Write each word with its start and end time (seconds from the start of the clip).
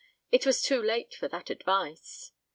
It 0.31 0.47
was 0.47 0.63
too 0.63 0.81
late 0.81 1.13
for 1.13 1.27
that 1.27 1.51
advice. 1.51 2.31